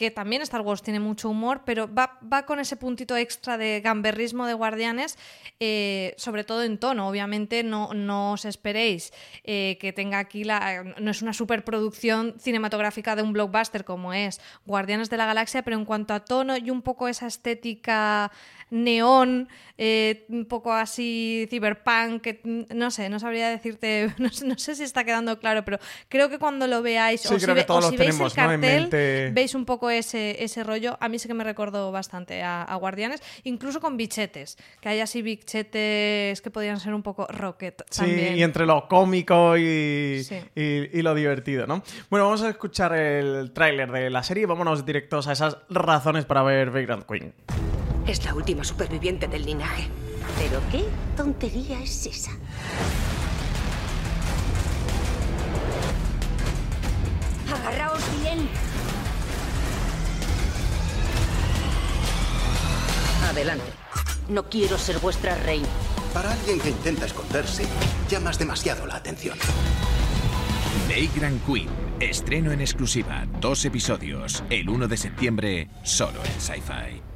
que 0.00 0.10
también 0.10 0.40
Star 0.40 0.62
Wars 0.62 0.80
tiene 0.82 0.98
mucho 0.98 1.28
humor, 1.28 1.60
pero 1.66 1.86
va, 1.86 2.46
con 2.46 2.58
ese 2.58 2.76
puntito 2.76 3.18
extra 3.18 3.58
de 3.58 3.82
gamberrismo 3.82 4.46
de 4.46 4.54
Guardianes, 4.54 5.18
eh, 5.60 6.14
sobre 6.16 6.42
todo 6.42 6.62
en 6.62 6.78
tono. 6.78 7.06
Obviamente 7.06 7.62
no, 7.62 7.92
no 7.92 8.32
os 8.32 8.46
esperéis 8.46 9.12
eh, 9.44 9.76
que 9.78 9.92
tenga 9.92 10.18
aquí 10.18 10.42
la... 10.42 10.84
No 10.98 11.10
es 11.10 11.20
una 11.20 11.34
superproducción 11.34 12.36
cinematográfica 12.40 13.14
de 13.14 13.22
un 13.22 13.34
blockbuster 13.34 13.84
como 13.84 14.14
es 14.14 14.40
Guardianes 14.64 15.10
de 15.10 15.18
la 15.18 15.26
Galaxia, 15.26 15.60
pero 15.60 15.76
en 15.76 15.84
cuanto 15.84 16.14
a 16.14 16.20
tono 16.20 16.56
y 16.56 16.70
un 16.70 16.80
poco 16.80 17.06
esa 17.06 17.26
estética 17.26 18.32
neón, 18.70 19.48
eh, 19.76 20.24
un 20.28 20.46
poco 20.46 20.72
así 20.72 21.46
cyberpunk, 21.50 22.22
que 22.22 22.40
no 22.44 22.90
sé, 22.90 23.08
no 23.08 23.18
sabría 23.18 23.50
decirte, 23.50 24.14
no, 24.18 24.30
sé 24.30 24.74
si 24.76 24.82
está 24.84 25.04
quedando 25.04 25.38
claro, 25.38 25.64
pero 25.64 25.78
creo 26.08 26.30
que 26.30 26.38
cuando 26.38 26.66
lo 26.66 26.80
veáis 26.80 27.26
o 27.26 27.38
si, 27.38 27.46
veis 27.46 28.20
el 28.20 28.32
cartel, 28.32 29.32
veis 29.32 29.54
un 29.54 29.64
poco 29.64 29.89
ese, 29.90 30.42
ese 30.42 30.64
rollo. 30.64 30.96
A 31.00 31.08
mí 31.08 31.18
sí 31.18 31.28
que 31.28 31.34
me 31.34 31.44
recordó 31.44 31.92
bastante 31.92 32.42
a, 32.42 32.74
Guardianes, 32.80 33.22
incluso 33.44 33.80
con 33.80 33.96
bichetes, 33.96 34.56
que 34.80 34.88
hay 34.88 35.00
así 35.00 35.22
bichetes 35.22 36.40
que 36.40 36.50
podrían 36.50 36.80
ser 36.80 36.94
un 36.94 37.02
poco 37.02 37.26
rocket. 37.26 37.82
Sí, 37.90 38.06
y 38.36 38.42
entre 38.42 38.64
lo 38.64 38.88
cómico 38.88 39.56
y, 39.58 40.26
y, 40.54 41.02
lo 41.02 41.14
divertido, 41.14 41.66
¿no? 41.66 41.82
Bueno, 42.08 42.24
vamos 42.24 42.42
a 42.42 42.48
escuchar 42.48 42.94
el 42.94 43.52
tráiler 43.52 43.90
de 43.90 44.10
la 44.10 44.22
serie 44.22 44.44
y 44.44 44.46
vámonos 44.46 44.86
directos 44.86 45.26
a 45.28 45.32
esas 45.32 45.58
razones 45.68 46.24
para 46.24 46.42
ver 46.42 46.70
Vagrant 46.70 47.06
Queen. 47.06 47.34
Es 48.06 48.24
la 48.24 48.34
última 48.34 48.64
superviviente 48.64 49.28
del 49.28 49.44
linaje. 49.44 49.88
¿Pero 50.38 50.60
qué 50.70 50.84
tontería 51.16 51.82
es 51.82 52.06
esa? 52.06 52.32
¡Agarraos 57.52 58.02
bien! 58.22 58.48
Adelante. 63.30 63.72
No 64.28 64.48
quiero 64.48 64.76
ser 64.76 64.98
vuestra 64.98 65.36
reina. 65.36 65.68
Para 66.12 66.32
alguien 66.32 66.58
que 66.58 66.70
intenta 66.70 67.06
esconderse, 67.06 67.64
llamas 68.08 68.38
demasiado 68.38 68.86
la 68.86 68.96
atención. 68.96 69.38
Grand 71.14 71.40
Queen. 71.46 71.68
Estreno 72.00 72.50
en 72.50 72.60
exclusiva. 72.60 73.26
Dos 73.40 73.64
episodios. 73.64 74.42
El 74.50 74.68
1 74.68 74.88
de 74.88 74.96
septiembre, 74.96 75.70
solo 75.84 76.20
en 76.24 76.40
Sci-Fi. 76.40 77.09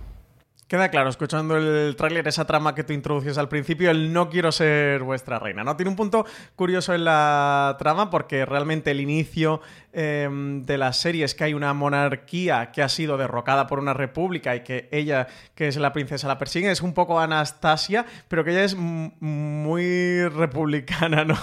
Queda 0.75 0.89
claro, 0.89 1.09
escuchando 1.09 1.57
el 1.57 1.95
tráiler, 1.95 2.27
esa 2.27 2.47
trama 2.47 2.75
que 2.75 2.83
tú 2.83 2.93
introduces 2.93 3.39
al 3.39 3.49
principio, 3.49 3.93
el 3.93 4.13
no 4.13 4.29
quiero 4.29 4.51
ser 4.51 5.05
vuestra 5.05 5.39
reina, 5.39 5.63
¿no? 5.63 5.77
Tiene 5.77 5.89
un 5.89 5.95
punto 5.95 6.27
curioso 6.57 6.93
en 6.93 7.05
la 7.05 7.77
trama 7.79 8.11
porque 8.11 8.45
realmente 8.45 8.91
el 8.91 9.01
inicio 9.01 9.61
em, 9.93 10.65
de 10.65 10.77
la 10.77 10.93
serie 10.93 11.25
es 11.25 11.37
que 11.37 11.45
hay 11.45 11.55
una 11.55 11.73
monarquía 11.75 12.73
que 12.73 12.83
ha 12.83 12.89
sido 12.89 13.17
derrocada 13.17 13.69
por 13.69 13.79
una 13.79 13.95
república 13.95 14.57
y 14.57 14.65
que 14.65 14.89
ella, 14.91 15.29
que 15.55 15.69
es 15.69 15.77
la 15.77 15.93
princesa, 15.93 16.27
la 16.27 16.39
persigue. 16.39 16.69
Es 16.73 16.83
un 16.83 16.93
poco 16.93 17.21
Anastasia, 17.21 18.05
pero 18.27 18.43
que 18.43 18.51
ella 18.51 18.65
es 18.65 18.75
muy 18.75 20.27
republicana, 20.27 21.25
¿no? 21.25 21.39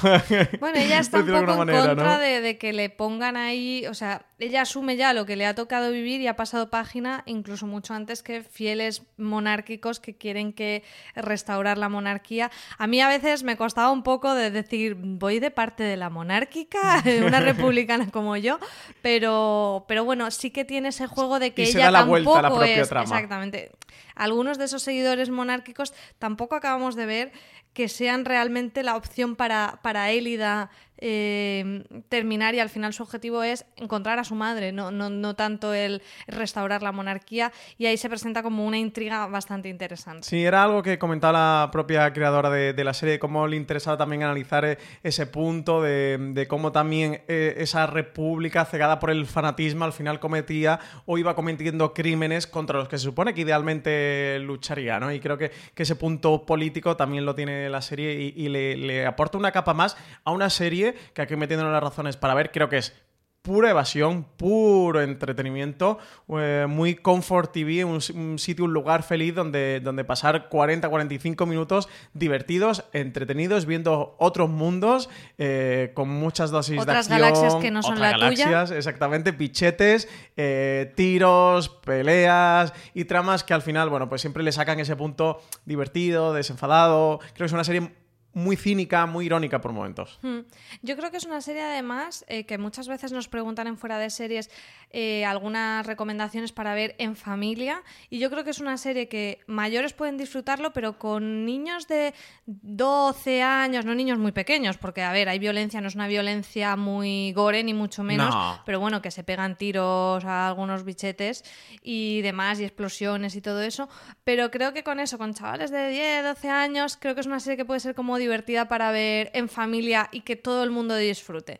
Bueno, 0.59 0.77
ella 0.77 0.99
está 0.99 1.19
un 1.19 1.27
poco 1.27 1.63
en 1.63 1.69
contra 1.69 2.19
de, 2.19 2.41
de 2.41 2.57
que 2.57 2.73
le 2.73 2.89
pongan 2.89 3.37
ahí, 3.37 3.85
o 3.87 3.93
sea, 3.93 4.25
ella 4.41 4.61
asume 4.63 4.97
ya 4.97 5.13
lo 5.13 5.25
que 5.25 5.35
le 5.35 5.45
ha 5.45 5.55
tocado 5.55 5.91
vivir 5.91 6.19
y 6.21 6.27
ha 6.27 6.35
pasado 6.35 6.69
página 6.69 7.23
incluso 7.25 7.67
mucho 7.67 7.93
antes 7.93 8.23
que 8.23 8.41
fieles 8.43 9.03
monárquicos 9.17 9.99
que 9.99 10.15
quieren 10.17 10.51
que 10.51 10.83
restaurar 11.15 11.77
la 11.77 11.89
monarquía. 11.89 12.51
A 12.77 12.87
mí 12.87 12.99
a 13.01 13.07
veces 13.07 13.43
me 13.43 13.55
costaba 13.55 13.91
un 13.91 14.03
poco 14.03 14.33
de 14.33 14.51
decir, 14.51 14.95
voy 14.97 15.39
de 15.39 15.51
parte 15.51 15.83
de 15.83 15.95
la 15.97 16.09
monárquica, 16.09 17.03
una 17.25 17.39
republicana 17.39 18.09
como 18.11 18.35
yo, 18.35 18.59
pero, 19.01 19.85
pero 19.87 20.05
bueno, 20.05 20.29
sí 20.31 20.49
que 20.51 20.65
tiene 20.65 20.89
ese 20.89 21.07
juego 21.07 21.39
de 21.39 21.53
que 21.53 21.63
Y 21.63 21.65
se 21.67 21.77
ella 21.77 21.85
da 21.85 21.91
la 21.91 21.99
tampoco 21.99 22.23
vuelta 22.23 22.39
a 22.39 22.41
la 22.41 22.49
propia 22.49 22.81
es 22.81 22.89
trama. 22.89 23.03
exactamente. 23.03 23.71
Algunos 24.15 24.57
de 24.57 24.65
esos 24.65 24.83
seguidores 24.83 25.29
monárquicos 25.29 25.93
tampoco 26.19 26.55
acabamos 26.55 26.95
de 26.95 27.05
ver 27.05 27.31
que 27.73 27.87
sean 27.87 28.25
realmente 28.25 28.83
la 28.83 28.95
opción 28.95 29.35
para, 29.35 29.79
para 29.81 30.11
Élida 30.11 30.69
eh, 31.03 31.83
terminar 32.09 32.53
y 32.53 32.59
al 32.59 32.69
final 32.69 32.93
su 32.93 33.01
objetivo 33.01 33.41
es 33.41 33.65
encontrar 33.75 34.19
a 34.19 34.23
su 34.23 34.35
madre, 34.35 34.71
no, 34.71 34.91
no, 34.91 35.09
no 35.09 35.35
tanto 35.35 35.73
el 35.73 36.03
restaurar 36.27 36.83
la 36.83 36.91
monarquía 36.91 37.51
y 37.79 37.87
ahí 37.87 37.97
se 37.97 38.07
presenta 38.07 38.43
como 38.43 38.65
una 38.67 38.77
intriga 38.77 39.25
bastante 39.25 39.67
interesante. 39.67 40.27
Sí, 40.27 40.45
era 40.45 40.63
algo 40.63 40.83
que 40.83 40.99
comentaba 40.99 41.33
la 41.63 41.71
propia 41.71 42.13
creadora 42.13 42.51
de, 42.51 42.73
de 42.73 42.83
la 42.83 42.93
serie, 42.93 43.17
cómo 43.17 43.47
le 43.47 43.57
interesaba 43.57 43.97
también 43.97 44.21
analizar 44.21 44.63
eh, 44.63 44.77
ese 45.01 45.25
punto 45.25 45.81
de, 45.81 46.17
de 46.33 46.47
cómo 46.47 46.71
también 46.71 47.23
eh, 47.27 47.55
esa 47.57 47.87
república 47.87 48.65
cegada 48.65 48.99
por 48.99 49.09
el 49.09 49.25
fanatismo 49.25 49.85
al 49.85 49.93
final 49.93 50.19
cometía 50.19 50.79
o 51.07 51.17
iba 51.17 51.33
cometiendo 51.33 51.95
crímenes 51.95 52.45
contra 52.45 52.77
los 52.77 52.87
que 52.87 52.99
se 52.99 53.05
supone 53.05 53.33
que 53.33 53.41
idealmente 53.41 54.37
lucharía, 54.39 54.99
¿no? 54.99 55.11
Y 55.11 55.19
creo 55.19 55.37
que, 55.37 55.51
que 55.73 55.81
ese 55.81 55.95
punto 55.95 56.45
político 56.45 56.95
también 56.95 57.25
lo 57.25 57.33
tiene 57.33 57.60
la 57.69 57.81
serie 57.81 58.13
y, 58.13 58.49
le, 58.49 58.77
le 58.77 59.05
aporta 59.05 59.37
una 59.37 59.51
capa 59.51 59.73
más 59.73 59.97
a 60.23 60.31
una 60.31 60.49
serie 60.49 60.95
que 61.13 61.21
aquí 61.21 61.35
metiéndonos 61.35 61.73
las 61.73 61.83
razones 61.83 62.17
para 62.17 62.33
ver, 62.33 62.51
creo 62.51 62.69
que 62.69 62.77
es 62.77 62.93
pura 63.41 63.71
evasión, 63.71 64.23
puro 64.37 65.01
entretenimiento, 65.01 65.97
eh, 66.29 66.67
muy 66.69 66.95
comfort 66.95 67.51
TV, 67.51 67.83
un, 67.83 67.99
un 68.13 68.37
sitio, 68.37 68.65
un 68.65 68.73
lugar 68.73 69.01
feliz 69.03 69.33
donde, 69.33 69.79
donde 69.83 70.03
pasar 70.03 70.47
40-45 70.49 71.47
minutos 71.47 71.89
divertidos, 72.13 72.83
entretenidos, 72.93 73.65
viendo 73.65 74.15
otros 74.19 74.49
mundos, 74.49 75.09
eh, 75.39 75.91
con 75.95 76.09
muchas 76.09 76.51
dosis 76.51 76.79
Otras 76.79 77.07
de 77.07 77.15
acción. 77.15 77.31
galaxias 77.31 77.55
que 77.61 77.71
no 77.71 77.81
son 77.81 77.93
otras 77.93 78.11
la 78.11 78.29
tuya. 78.29 78.45
galaxias, 78.45 78.77
Exactamente, 78.77 79.33
pichetes, 79.33 80.07
eh, 80.37 80.93
tiros, 80.95 81.69
peleas 81.69 82.73
y 82.93 83.05
tramas 83.05 83.43
que 83.43 83.53
al 83.55 83.63
final, 83.63 83.89
bueno, 83.89 84.07
pues 84.07 84.21
siempre 84.21 84.43
le 84.43 84.51
sacan 84.51 84.79
ese 84.79 84.95
punto 84.95 85.41
divertido, 85.65 86.33
desenfadado. 86.33 87.19
Creo 87.19 87.37
que 87.37 87.45
es 87.45 87.53
una 87.53 87.63
serie 87.63 87.91
muy 88.33 88.55
cínica, 88.55 89.05
muy 89.05 89.25
irónica 89.25 89.59
por 89.61 89.73
momentos. 89.73 90.19
Hmm. 90.21 90.39
Yo 90.81 90.95
creo 90.95 91.11
que 91.11 91.17
es 91.17 91.25
una 91.25 91.41
serie 91.41 91.61
además 91.63 92.23
eh, 92.27 92.45
que 92.45 92.57
muchas 92.57 92.87
veces 92.87 93.11
nos 93.11 93.27
preguntan 93.27 93.67
en 93.67 93.77
fuera 93.77 93.97
de 93.97 94.09
series 94.09 94.49
eh, 94.91 95.25
algunas 95.25 95.85
recomendaciones 95.85 96.51
para 96.51 96.73
ver 96.73 96.95
en 96.97 97.15
familia 97.15 97.83
y 98.09 98.19
yo 98.19 98.29
creo 98.29 98.43
que 98.43 98.51
es 98.51 98.59
una 98.59 98.77
serie 98.77 99.07
que 99.09 99.39
mayores 99.47 99.93
pueden 99.93 100.17
disfrutarlo 100.17 100.71
pero 100.73 100.97
con 100.97 101.45
niños 101.45 101.87
de 101.87 102.13
12 102.45 103.41
años, 103.41 103.85
no 103.85 103.95
niños 103.95 104.17
muy 104.17 104.31
pequeños 104.31 104.77
porque 104.77 105.01
a 105.01 105.11
ver, 105.11 105.27
hay 105.29 105.39
violencia, 105.39 105.81
no 105.81 105.87
es 105.87 105.95
una 105.95 106.07
violencia 106.07 106.75
muy 106.75 107.33
gore 107.33 107.63
ni 107.63 107.73
mucho 107.73 108.03
menos, 108.03 108.33
No. 108.33 108.61
pero 108.65 108.79
bueno, 108.79 109.01
que 109.01 109.11
se 109.11 109.23
pegan 109.23 109.57
tiros 109.57 110.23
a 110.25 110.47
algunos 110.47 110.83
bichetes 110.85 111.43
y 111.81 112.21
demás 112.21 112.59
y 112.59 112.63
explosiones 112.63 113.35
y 113.35 113.41
todo 113.41 113.61
eso, 113.61 113.89
pero 114.23 114.51
creo 114.51 114.73
que 114.73 114.83
con 114.83 114.99
eso, 114.99 115.17
con 115.17 115.33
chavales 115.33 115.71
de 115.71 115.89
10, 115.89 116.23
12 116.23 116.49
años, 116.49 116.97
creo 116.99 117.13
que 117.15 117.21
es 117.21 117.27
una 117.27 117.39
serie 117.39 117.57
que 117.57 117.65
puede 117.65 117.79
ser 117.79 117.95
como 117.95 118.17
divertida 118.21 118.67
para 118.67 118.91
ver 118.91 119.31
en 119.33 119.49
familia 119.49 120.07
y 120.11 120.21
que 120.21 120.35
todo 120.35 120.63
el 120.63 120.71
mundo 120.71 120.95
disfrute. 120.95 121.59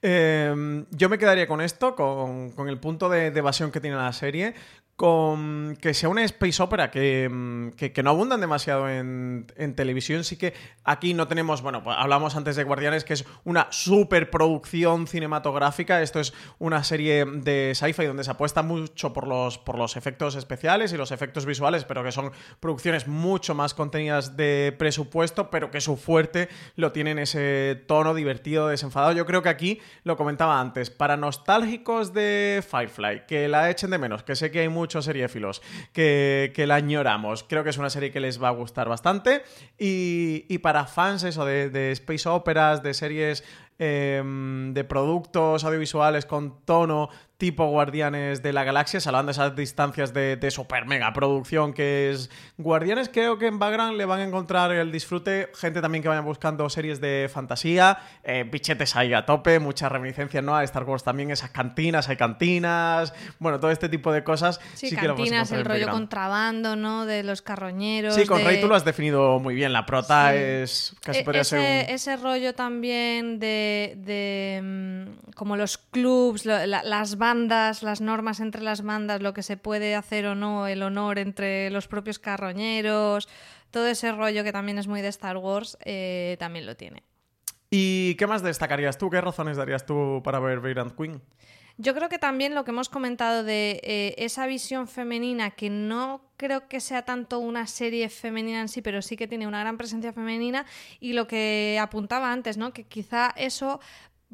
Eh, 0.00 0.84
yo 0.90 1.08
me 1.08 1.18
quedaría 1.18 1.46
con 1.46 1.60
esto, 1.60 1.94
con, 1.96 2.52
con 2.52 2.68
el 2.68 2.78
punto 2.78 3.08
de 3.08 3.26
evasión 3.26 3.70
que 3.72 3.80
tiene 3.80 3.96
la 3.96 4.12
serie, 4.12 4.54
con 4.96 5.76
que 5.80 5.92
sea 5.92 6.08
una 6.08 6.22
space 6.24 6.62
opera 6.62 6.90
que, 6.90 7.28
mm, 7.30 7.70
que- 7.72 7.92
que 7.92 8.02
no 8.02 8.10
abundan 8.10 8.40
demasiado 8.40 8.88
en, 8.88 9.46
en 9.56 9.74
televisión. 9.74 10.22
Sí 10.24 10.36
que 10.36 10.54
aquí 10.84 11.14
no 11.14 11.26
tenemos, 11.26 11.62
bueno, 11.62 11.82
pues 11.82 11.96
hablamos 11.98 12.36
antes 12.36 12.54
de 12.56 12.64
Guardianes, 12.64 13.04
que 13.04 13.14
es 13.14 13.24
una 13.44 13.66
superproducción 13.70 15.06
cinematográfica. 15.06 16.00
Esto 16.00 16.20
es 16.20 16.32
una 16.58 16.84
serie 16.84 17.24
de 17.24 17.72
sci-fi 17.74 18.04
donde 18.06 18.24
se 18.24 18.30
apuesta 18.30 18.62
mucho 18.62 19.12
por 19.12 19.26
los, 19.26 19.58
por 19.58 19.76
los 19.78 19.96
efectos 19.96 20.36
especiales 20.36 20.92
y 20.92 20.96
los 20.96 21.10
efectos 21.10 21.44
visuales, 21.46 21.84
pero 21.84 22.04
que 22.04 22.12
son 22.12 22.30
producciones 22.60 23.08
mucho 23.08 23.54
más 23.54 23.74
contenidas 23.74 24.36
de 24.36 24.74
presupuesto, 24.78 25.50
pero 25.50 25.70
que 25.70 25.80
su 25.80 25.96
fuerte 25.96 26.48
lo 26.76 26.92
tienen 26.92 27.18
ese 27.18 27.82
tono 27.88 28.14
divertido, 28.14 28.68
desenfadado. 28.68 29.12
Yo 29.12 29.26
creo 29.26 29.42
que 29.42 29.48
aquí, 29.48 29.80
lo 30.04 30.16
comentaba 30.16 30.60
antes, 30.60 30.90
para 30.90 31.16
nostálgicos 31.16 32.12
de 32.14 32.62
Firefly, 32.68 33.22
que 33.26 33.48
la 33.48 33.70
echen 33.70 33.90
de 33.90 33.98
menos, 33.98 34.22
que 34.22 34.36
sé 34.36 34.50
que 34.50 34.60
hay 34.60 34.68
muchos 34.84 35.06
seriéfilos 35.06 35.62
que, 35.94 36.52
que 36.54 36.66
la 36.66 36.74
añoramos, 36.74 37.42
creo 37.42 37.64
que 37.64 37.70
es 37.70 37.78
una 37.78 37.88
serie 37.88 38.12
que 38.12 38.20
les 38.20 38.42
va 38.42 38.48
a 38.48 38.50
gustar 38.50 38.86
bastante. 38.86 39.42
Y, 39.78 40.44
y 40.48 40.58
para 40.58 40.84
fans 40.84 41.24
eso 41.24 41.46
de, 41.46 41.90
space 41.92 42.28
operas, 42.28 42.82
de 42.82 42.92
series 42.92 43.44
eh, 43.78 44.22
de 44.22 44.84
productos 44.84 45.64
audiovisuales 45.64 46.26
con 46.26 46.60
tono 46.66 47.08
tipo 47.36 47.66
Guardianes 47.66 48.42
de 48.42 48.52
la 48.52 48.62
Galaxia, 48.64 49.00
salvando 49.00 49.32
esas 49.32 49.56
distancias 49.56 50.14
de, 50.14 50.36
de 50.36 50.50
super 50.50 50.86
mega 50.86 51.12
producción 51.12 51.72
que 51.74 52.10
es 52.10 52.30
Guardianes, 52.58 53.08
creo 53.12 53.38
que 53.38 53.48
en 53.48 53.58
background 53.58 53.96
le 53.98 54.04
van 54.04 54.20
a 54.20 54.24
encontrar 54.24 54.70
el 54.72 54.92
disfrute, 54.92 55.50
gente 55.56 55.80
también 55.80 56.00
que 56.02 56.08
vaya 56.08 56.20
buscando 56.20 56.68
series 56.70 57.00
de 57.00 57.28
fantasía, 57.32 57.98
eh, 58.22 58.44
bichetes 58.50 58.94
ahí 58.96 59.12
a 59.12 59.26
tope, 59.26 59.58
muchas 59.58 59.90
reminiscencias 59.90 60.44
¿no? 60.44 60.54
a 60.56 60.62
Star 60.64 60.84
Wars 60.84 61.02
también, 61.02 61.30
esas 61.32 61.50
cantinas, 61.50 62.08
hay 62.08 62.16
cantinas, 62.16 63.12
bueno, 63.40 63.58
todo 63.58 63.70
este 63.72 63.88
tipo 63.88 64.12
de 64.12 64.22
cosas. 64.22 64.60
Sí, 64.74 64.94
que 64.94 65.06
lo 65.08 65.16
cantinas, 65.16 65.50
el 65.50 65.64
rollo 65.64 65.80
background. 65.86 65.92
contrabando, 66.00 66.76
¿no? 66.76 67.04
De 67.04 67.24
los 67.24 67.42
carroñeros. 67.42 68.14
Sí, 68.14 68.26
con 68.26 68.38
de... 68.38 68.44
Rey 68.44 68.60
tú 68.60 68.68
lo 68.68 68.76
has 68.76 68.84
definido 68.84 69.38
muy 69.40 69.54
bien. 69.54 69.72
La 69.72 69.84
prota 69.86 70.30
Sí. 70.30 70.38
es 70.38 70.94
casi 71.02 71.18
E- 71.20 71.24
podría 71.24 71.42
ese, 71.42 71.50
ser 71.58 71.84
un... 71.88 71.94
ese 71.94 72.16
rollo 72.16 72.54
también 72.54 73.38
de, 73.40 73.94
de, 73.98 74.60
mm, 74.62 75.32
como 75.34 75.56
los 75.56 75.78
clubs, 75.78 76.46
lo- 76.46 76.64
la- 76.66 76.82
las 76.84 77.16
bandas, 77.18 77.23
las 77.82 78.00
normas 78.00 78.40
entre 78.40 78.62
las 78.62 78.82
bandas, 78.82 79.22
lo 79.22 79.32
que 79.32 79.42
se 79.42 79.56
puede 79.56 79.94
hacer 79.94 80.26
o 80.26 80.34
no, 80.34 80.66
el 80.66 80.82
honor 80.82 81.18
entre 81.18 81.70
los 81.70 81.88
propios 81.88 82.18
carroñeros, 82.18 83.28
todo 83.70 83.86
ese 83.86 84.12
rollo 84.12 84.44
que 84.44 84.52
también 84.52 84.78
es 84.78 84.86
muy 84.86 85.00
de 85.00 85.08
Star 85.08 85.36
Wars, 85.38 85.78
eh, 85.84 86.36
también 86.38 86.66
lo 86.66 86.76
tiene. 86.76 87.02
¿Y 87.70 88.14
qué 88.16 88.26
más 88.26 88.42
destacarías 88.42 88.98
tú? 88.98 89.10
¿Qué 89.10 89.20
razones 89.20 89.56
darías 89.56 89.84
tú 89.86 90.20
para 90.22 90.38
ver 90.38 90.60
Vagrant 90.60 90.94
Queen? 90.94 91.22
Yo 91.76 91.92
creo 91.92 92.08
que 92.08 92.20
también 92.20 92.54
lo 92.54 92.64
que 92.64 92.70
hemos 92.70 92.88
comentado 92.88 93.42
de 93.42 93.80
eh, 93.82 94.14
esa 94.18 94.46
visión 94.46 94.86
femenina, 94.86 95.50
que 95.50 95.70
no 95.70 96.30
creo 96.36 96.68
que 96.68 96.78
sea 96.78 97.04
tanto 97.04 97.40
una 97.40 97.66
serie 97.66 98.08
femenina 98.10 98.60
en 98.60 98.68
sí, 98.68 98.80
pero 98.80 99.02
sí 99.02 99.16
que 99.16 99.26
tiene 99.26 99.48
una 99.48 99.58
gran 99.58 99.76
presencia 99.76 100.12
femenina, 100.12 100.66
y 101.00 101.14
lo 101.14 101.26
que 101.26 101.76
apuntaba 101.82 102.30
antes, 102.30 102.56
¿no? 102.58 102.72
Que 102.72 102.84
quizá 102.84 103.32
eso 103.36 103.80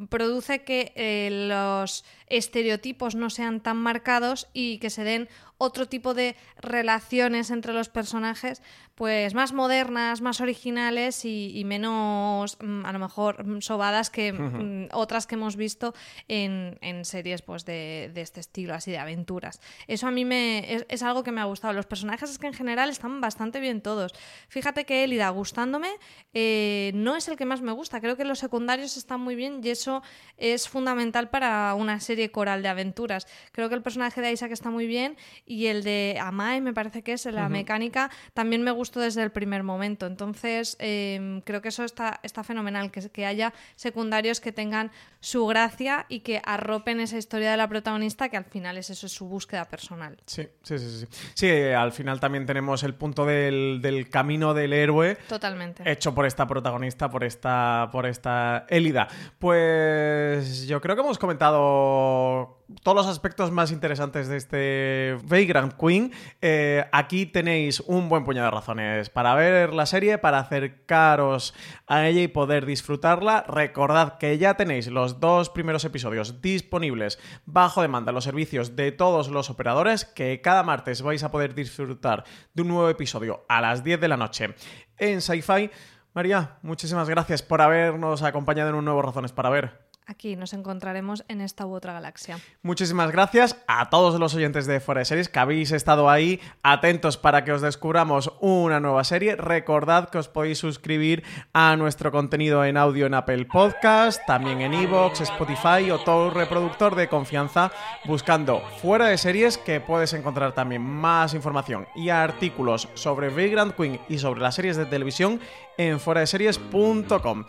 produce 0.08 0.62
que 0.64 0.92
eh, 0.96 1.28
los 1.48 2.04
estereotipos 2.26 3.14
no 3.14 3.30
sean 3.30 3.60
tan 3.60 3.76
marcados 3.76 4.48
y 4.52 4.78
que 4.78 4.90
se 4.90 5.04
den 5.04 5.28
otro 5.62 5.86
tipo 5.86 6.14
de 6.14 6.36
relaciones 6.56 7.50
entre 7.50 7.74
los 7.74 7.90
personajes, 7.90 8.62
pues 8.94 9.34
más 9.34 9.52
modernas, 9.52 10.22
más 10.22 10.40
originales 10.40 11.26
y, 11.26 11.52
y 11.54 11.64
menos, 11.64 12.56
mm, 12.62 12.86
a 12.86 12.92
lo 12.92 12.98
mejor, 12.98 13.46
mm, 13.46 13.60
sobadas 13.60 14.08
que 14.08 14.32
mm, 14.32 14.88
otras 14.92 15.26
que 15.26 15.34
hemos 15.34 15.56
visto 15.56 15.94
en, 16.28 16.78
en 16.80 17.04
series 17.04 17.42
pues, 17.42 17.66
de, 17.66 18.10
de 18.14 18.22
este 18.22 18.40
estilo, 18.40 18.72
así 18.72 18.90
de 18.90 18.96
aventuras. 18.96 19.60
Eso 19.86 20.06
a 20.06 20.10
mí 20.10 20.24
me, 20.24 20.72
es, 20.74 20.86
es 20.88 21.02
algo 21.02 21.22
que 21.22 21.30
me 21.30 21.42
ha 21.42 21.44
gustado. 21.44 21.74
Los 21.74 21.84
personajes 21.84 22.30
es 22.30 22.38
que 22.38 22.46
en 22.46 22.54
general 22.54 22.88
están 22.88 23.20
bastante 23.20 23.60
bien 23.60 23.82
todos. 23.82 24.14
Fíjate 24.48 24.86
que 24.86 25.04
Elida, 25.04 25.28
gustándome, 25.28 25.90
eh, 26.32 26.92
no 26.94 27.16
es 27.16 27.28
el 27.28 27.36
que 27.36 27.44
más 27.44 27.60
me 27.60 27.72
gusta. 27.72 28.00
Creo 28.00 28.16
que 28.16 28.24
los 28.24 28.38
secundarios 28.38 28.96
están 28.96 29.20
muy 29.20 29.34
bien 29.34 29.60
y 29.62 29.68
eso 29.68 30.02
es 30.38 30.70
fundamental 30.70 31.28
para 31.28 31.74
una 31.74 32.00
serie 32.00 32.30
coral 32.30 32.62
de 32.62 32.68
aventuras. 32.68 33.26
Creo 33.52 33.68
que 33.68 33.74
el 33.74 33.82
personaje 33.82 34.22
de 34.22 34.32
Isaac 34.32 34.52
está 34.52 34.70
muy 34.70 34.86
bien 34.86 35.18
y 35.50 35.66
el 35.66 35.82
de 35.82 36.18
Amae, 36.20 36.60
me 36.60 36.72
parece 36.72 37.02
que 37.02 37.12
es 37.12 37.24
la 37.26 37.48
mecánica, 37.48 38.10
también 38.34 38.62
me 38.62 38.70
gustó 38.70 39.00
desde 39.00 39.22
el 39.22 39.30
primer 39.30 39.62
momento. 39.62 40.06
Entonces, 40.06 40.76
eh, 40.78 41.42
creo 41.44 41.60
que 41.60 41.68
eso 41.68 41.84
está, 41.84 42.20
está 42.22 42.44
fenomenal, 42.44 42.90
que, 42.90 43.00
que 43.10 43.26
haya 43.26 43.52
secundarios 43.76 44.40
que 44.40 44.52
tengan 44.52 44.90
su 45.20 45.46
gracia 45.46 46.06
y 46.08 46.20
que 46.20 46.40
arropen 46.44 47.00
esa 47.00 47.18
historia 47.18 47.50
de 47.50 47.56
la 47.56 47.68
protagonista, 47.68 48.28
que 48.28 48.36
al 48.36 48.44
final 48.44 48.78
es 48.78 48.90
eso, 48.90 49.06
es 49.06 49.12
su 49.12 49.26
búsqueda 49.26 49.64
personal. 49.66 50.16
Sí, 50.26 50.48
sí, 50.62 50.78
sí, 50.78 51.00
sí. 51.00 51.06
Sí, 51.34 51.50
al 51.50 51.92
final 51.92 52.20
también 52.20 52.46
tenemos 52.46 52.82
el 52.82 52.94
punto 52.94 53.26
del, 53.26 53.80
del 53.82 54.08
camino 54.08 54.54
del 54.54 54.72
héroe 54.72 55.16
Totalmente. 55.28 55.90
hecho 55.90 56.14
por 56.14 56.26
esta 56.26 56.46
protagonista, 56.46 57.10
por 57.10 57.24
esta, 57.24 57.88
por 57.92 58.06
esta 58.06 58.66
Élida. 58.68 59.08
Pues 59.38 59.50
pues 59.50 60.66
yo 60.66 60.80
creo 60.80 60.96
que 60.96 61.02
hemos 61.02 61.18
comentado 61.18 62.62
todos 62.82 62.96
los 62.96 63.06
aspectos 63.06 63.50
más 63.50 63.72
interesantes 63.72 64.28
de 64.28 64.36
este 64.36 65.18
Vagrant 65.40 65.74
Queen. 65.74 66.12
Eh, 66.40 66.84
aquí 66.92 67.26
tenéis 67.26 67.80
un 67.80 68.08
buen 68.08 68.24
puñado 68.24 68.46
de 68.46 68.50
razones 68.50 69.10
para 69.10 69.34
ver 69.34 69.72
la 69.72 69.86
serie, 69.86 70.18
para 70.18 70.38
acercaros 70.38 71.54
a 71.86 72.06
ella 72.06 72.22
y 72.22 72.28
poder 72.28 72.66
disfrutarla. 72.66 73.44
Recordad 73.48 74.18
que 74.18 74.36
ya 74.38 74.54
tenéis 74.54 74.88
los 74.88 75.20
dos 75.20 75.50
primeros 75.50 75.84
episodios 75.84 76.42
disponibles 76.42 77.18
bajo 77.46 77.82
demanda 77.82 78.10
en 78.10 78.14
los 78.14 78.24
servicios 78.24 78.76
de 78.76 78.92
todos 78.92 79.28
los 79.28 79.50
operadores, 79.50 80.04
que 80.04 80.40
cada 80.40 80.62
martes 80.62 81.02
vais 81.02 81.22
a 81.22 81.30
poder 81.30 81.54
disfrutar 81.54 82.24
de 82.54 82.62
un 82.62 82.68
nuevo 82.68 82.88
episodio 82.88 83.44
a 83.48 83.60
las 83.60 83.82
10 83.82 84.00
de 84.00 84.08
la 84.08 84.16
noche 84.16 84.54
en 84.98 85.20
Sci-Fi. 85.20 85.70
María, 86.12 86.58
muchísimas 86.62 87.08
gracias 87.08 87.42
por 87.42 87.62
habernos 87.62 88.22
acompañado 88.22 88.70
en 88.70 88.74
un 88.74 88.84
nuevo 88.84 89.02
Razones 89.02 89.32
para 89.32 89.50
Ver. 89.50 89.89
Aquí 90.10 90.34
nos 90.34 90.54
encontraremos 90.54 91.24
en 91.28 91.40
esta 91.40 91.66
u 91.66 91.72
otra 91.72 91.92
galaxia. 91.92 92.40
Muchísimas 92.62 93.12
gracias 93.12 93.56
a 93.68 93.90
todos 93.90 94.18
los 94.18 94.34
oyentes 94.34 94.66
de 94.66 94.80
Fuera 94.80 94.98
de 94.98 95.04
Series 95.04 95.28
que 95.28 95.38
habéis 95.38 95.70
estado 95.70 96.10
ahí 96.10 96.40
atentos 96.64 97.16
para 97.16 97.44
que 97.44 97.52
os 97.52 97.62
descubramos 97.62 98.32
una 98.40 98.80
nueva 98.80 99.04
serie. 99.04 99.36
Recordad 99.36 100.08
que 100.10 100.18
os 100.18 100.26
podéis 100.26 100.58
suscribir 100.58 101.22
a 101.52 101.76
nuestro 101.76 102.10
contenido 102.10 102.64
en 102.64 102.76
audio 102.76 103.06
en 103.06 103.14
Apple 103.14 103.44
Podcast, 103.44 104.20
también 104.26 104.60
en 104.62 104.74
Evox, 104.74 105.20
Spotify 105.20 105.92
o 105.92 106.00
todo 106.00 106.30
reproductor 106.30 106.96
de 106.96 107.08
confianza 107.08 107.70
buscando 108.04 108.62
Fuera 108.82 109.06
de 109.06 109.16
Series 109.16 109.58
que 109.58 109.80
puedes 109.80 110.12
encontrar 110.12 110.54
también 110.56 110.82
más 110.82 111.34
información 111.34 111.86
y 111.94 112.08
artículos 112.08 112.88
sobre 112.94 113.28
Vagrant 113.28 113.76
Queen 113.76 114.00
y 114.08 114.18
sobre 114.18 114.40
las 114.40 114.56
series 114.56 114.76
de 114.76 114.86
televisión 114.86 115.38
en 115.78 116.00
fueradeseries.com. 116.00 117.44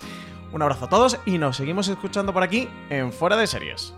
Un 0.53 0.61
abrazo 0.61 0.85
a 0.85 0.89
todos 0.89 1.17
y 1.25 1.37
nos 1.37 1.57
seguimos 1.57 1.87
escuchando 1.87 2.33
por 2.33 2.43
aquí 2.43 2.67
en 2.89 3.13
Fuera 3.13 3.37
de 3.37 3.47
Series. 3.47 3.93